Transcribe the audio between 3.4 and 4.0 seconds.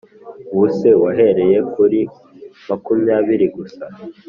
gusa